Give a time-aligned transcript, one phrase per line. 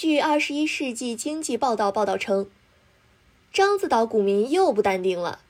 [0.00, 2.48] 据《二十一世纪经济报道》报道称，
[3.52, 5.40] 獐子岛股民又不淡定了。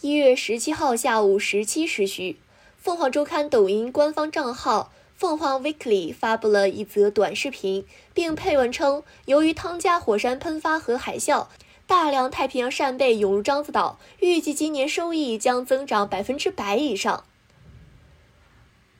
[0.00, 2.36] 一月十七号下午十七时许，
[2.76, 11.46] 凤凰周刊抖音官方账号凤凰 Weekly 发布了一则短视频，并配文称，由于汤加火山喷发和海啸，
[11.86, 17.22] 大量太平洋扇贝涌入獐子岛，预计今年收益将增长百分之百以上。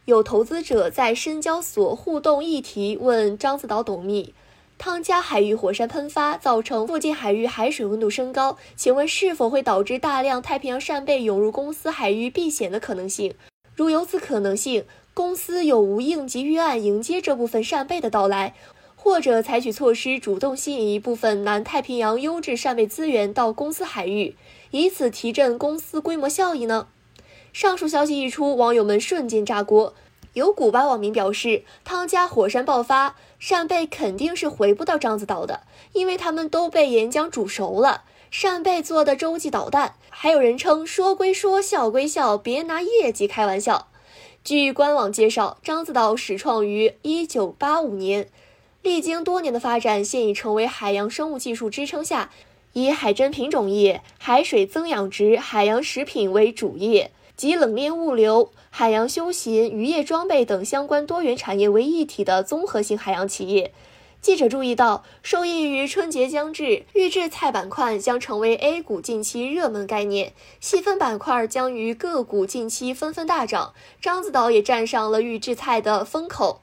[0.04, 4.32] 有投资者在深交所互动议题问獐子岛董秘。
[4.76, 13.34] 汤加海域火山喷发造成附近海域海水温度升高，请问是否会导致大量太平洋扇贝涌入公司海域避险的可能性？
[13.74, 18.54] 如有此可能性，公司有无应急预案迎接这部分扇贝的到来，
[18.94, 24.36] 或者采取措施主动吸引一部分南太平洋优质扇贝资源到公司海域，
[24.70, 26.88] 以此提振公司规模效益呢？
[27.52, 29.94] 上述消息一出，网友们瞬间炸锅。
[30.34, 35.60] 有古巴网民表示，汤加火山爆发，扇贝肯定是回不到獐子岛的，
[35.92, 38.02] 因为它们都被岩浆煮熟了。
[38.32, 43.86] 扇贝做的洲际导弹，还有人称说归说，笑归笑，别拿业绩开玩笑。
[44.42, 48.28] 据官网介绍，獐子岛始创于1985年，
[48.82, 52.32] 历经多年的发展，现已成为海洋生物技术支撑下，
[52.72, 57.12] 以海珍品种业、海水增养殖、海洋食品为主业。
[57.44, 63.74] 及冷链物流、海洋休闲、渔业装备等相关多元产业为一体的综合性海洋企业。
[64.22, 76.62] 记者注意到，受益于春节将至，预制菜板块将成为 A 股近期热门概念，细分板块将于个股近期纷纷大涨，獐子岛也站上了预制菜的风口，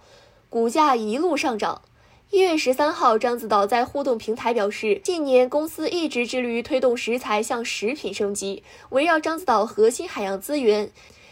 [0.50, 1.84] 股价一路上涨。
[2.32, 10.90] 一月十三号，獐子岛在互动平台表示，近年公司一直致力于推动食材向食品升级，围绕獐子岛核心海洋资源，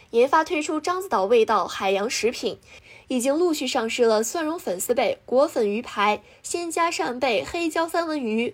[0.09, 2.59] 研发推出獐子岛味道海洋食品，
[3.07, 8.53] 已经陆续上市了蒜蓉粉丝贝、果粉鱼排、鲜虾扇贝、黑椒三文鱼。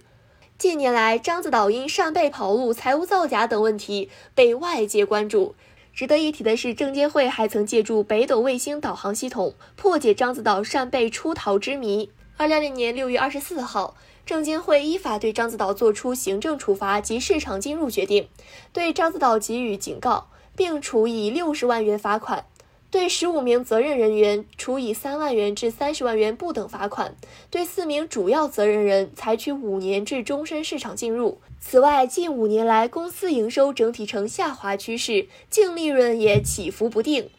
[0.60, 5.56] 近年来，獐子岛因扇贝跑路、财务造假等问题被外界关注。
[5.96, 12.12] 值得一提的是，证监会还曾借助北斗卫星导航系统破解獐子岛扇贝出逃之谜。
[12.38, 18.28] 二零二零年六月二十四号，证监会依法对獐子岛作出行政处罚及市场禁入决定，
[18.74, 22.44] 对獐子岛给予警告，并处以六十万元罚款；
[22.92, 27.12] 对十五名责任人员处以三万元至三十万元不等罚款；
[27.50, 31.40] 对四名主要责任人采取五年至终身市场禁入。
[31.62, 37.30] 此外，近五年来，公司营收整体呈下滑趋势，净利润也起伏不定。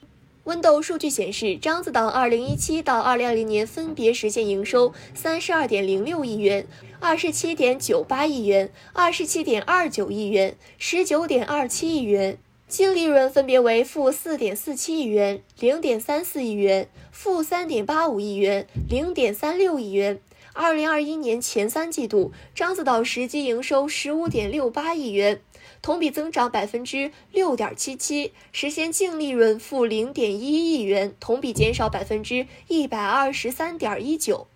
[0.47, 6.69] 温豆数据显示，獐子岛2017到2020年分别实现营收32.06亿元、
[7.01, 20.21] 27.98亿元、27.29亿元、19.27亿元，净利润分别为负4.47亿元、0.34亿元、负3.85亿元、0.36亿元。
[20.57, 25.41] 2021年前三季度，獐子岛实际营收15.68亿元。
[25.83, 34.47] 同比增长百分之六点七七，实现净利润负零点一亿元，同比减少百分之一百二十三点一九。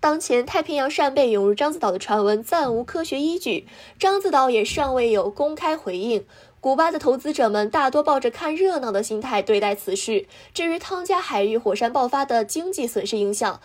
[0.00, 3.66] 当前太平洋扇贝涌入獐子岛的传闻暂无科学依据，
[4.00, 6.26] 獐子岛也尚未有公开回应。
[6.60, 10.26] 古巴的投资者们大多抱着看热闹的心态对待此事。
[10.52, 13.60] 至于汤加海域火山爆发的经济损失影响，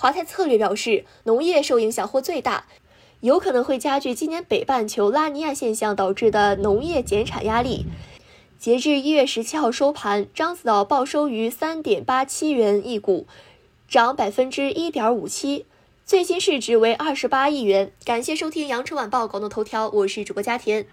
[0.00, 2.64] 华泰策略表示，农业受影响或最大。
[3.20, 7.84] 有可能会加剧今年北半球拉尼亚现象导致的农业减产压力。
[8.58, 13.26] 截至一月十七号收盘，獐子岛报收于三点八七元一股，
[13.86, 15.66] 涨百分之一点五七，
[16.06, 17.92] 最新市值为二十八亿元。
[18.02, 20.86] 感谢收听羊城晚报广东头条，我是主播佳田。